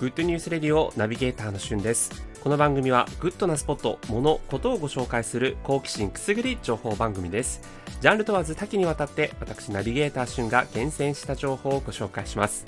[0.00, 2.10] グッドニュースレディオナビゲーターのしゅんです。
[2.42, 7.60] この番組はグッドなスポット、物、ことをご紹介する好奇心くすぐり情報番組です。
[8.00, 12.64] ジャンル問わず多岐にわたって私ナビゲーターしゅんが厳選した情報をご紹介します。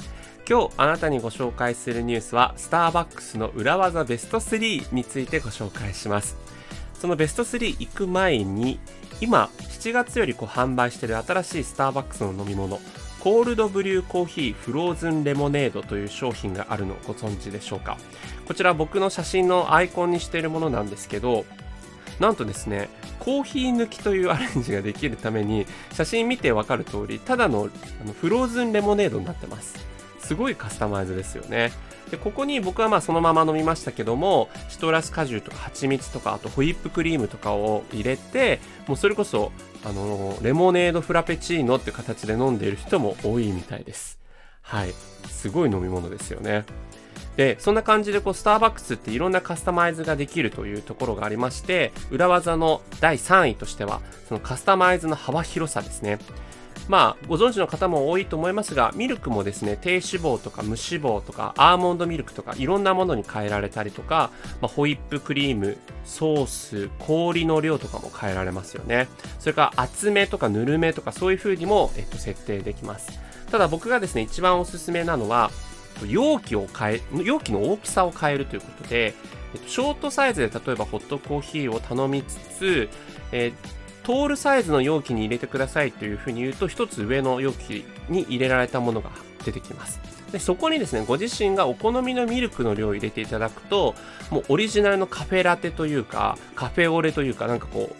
[0.46, 6.36] 今日あなたにご紹介するニュースはスターバックスの裏技ベスト3についてご紹介します。
[7.00, 8.78] そのベスト3行く前に
[9.22, 12.78] 今7月よりこう販売している新しいスターバックスの飲み物。
[13.23, 17.96] コールドブリューコーヒーフローズンレモネードという商品があるのをご存知でしょうか？
[18.49, 21.44] こちら僕の写真のアイコンにしているものなんですけど
[22.18, 22.89] なんとですね
[23.21, 29.79] コーヒー抜きというアレンジができるために写真見てわかる通りただのあのフローズンレモネードになってます。
[30.18, 31.71] すごいカスタマイズですよね。
[32.11, 38.58] でここに僕はまあそのまま飲みましたけどもシトラス果汁とか蜂蜜とかあとホイップクリームとかを入れて
[38.89, 39.52] もうそれこそ
[39.84, 44.19] あのレモネードフラペチーノって形で飲んでいる人も多いみたいです。
[44.62, 44.92] はい。
[45.28, 46.64] すごい飲み物ですよね。
[47.36, 56.19] でそんな感じでこうスターバックスっていろんなカスタマイズができるというところがありまして裏技の第3位としてはそのカスタマイズの幅広さですね。
[56.88, 69.08] まあ、ご存知の方も多いと思いますが、ミルクもですね、低脂肪とか無脂肪とか、アーモンドミルクとか、いろんなものに変えられたりとか、まあ、ホイップクリーム、ソース、氷の量とかも変えられますよね。
[69.38, 73.20] それから厚めとかぬるめとか、そういう風にも、えっと、設定できます。
[73.50, 75.50] ただ僕がですね、一番おすすめなのは、
[76.08, 79.14] 容器を変え、容器の大きさを変えるということで、
[79.66, 82.88] ショートサイズで例えばホットコーヒーを頼みつつ、
[83.30, 89.11] えートールサイズの容器に入れてくださいというふうに言うと、一つ上の容器に入れられたものが
[89.45, 90.00] 出てきます。
[90.33, 93.95] でそこにですね、ご自身がお好みのミルクの量を入れていただくと、
[94.30, 97.95] もうオリジナルのカフェラテというか、カフェオレというか、なんかこ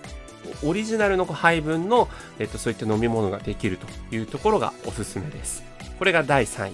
[0.64, 2.08] う、オリジナルの配分の、
[2.39, 5.62] えっと、そういった飲み物ができるというところがおすすめです。
[5.98, 6.73] これが第3位。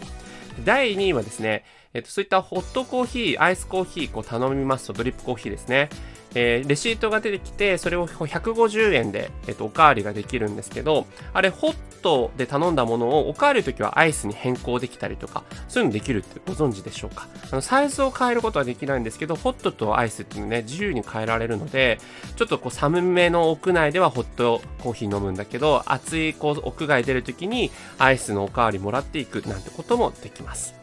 [0.64, 1.64] 第2位はですね、
[1.94, 5.88] えっと、そういったホットコーヒー、アイスコーヒー、こう頼みますと、ドリップコーヒーですね。
[6.34, 17.26] えー、レシートが出てきて、それを150円で、えっと、おかわりができるんですけど、あれ、ホッットで頼んだものをおかわりの時はアイスに変更できたりとか、そういうのできるってご存知でしょうか？
[17.50, 21.98] あのサイズを変えることはできないんですけど、ホットとアイスっていうのね、自由に変えられるので、
[22.36, 30.74] ちょっとこう寒めの屋内ではホットコーヒー飲むんだけど、暑いこう屋外出る時にアイスのおかわりもらっていくなんてこともできます。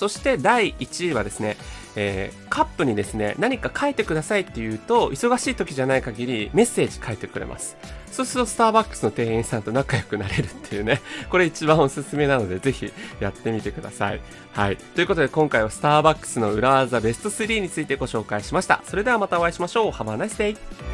[0.00, 1.58] そして第1位はですね、
[1.94, 7.76] えー、カップにですね、何か書いてくださいって言うと、忙しい時じゃない限りメッセージ書いてくれます。
[8.10, 12.90] そうするとスターバックスの店員さんと仲良くなれるっていうね、 これ一番おすすめなので、ぜひ
[13.20, 14.22] やってみてください。
[14.54, 14.78] はい。
[14.78, 18.82] ということで今回はスターバックスの裏技ベスト3についてご紹介しました。
[18.86, 19.90] それではまたお会いしましょう。
[19.90, 20.89] Have a nice day!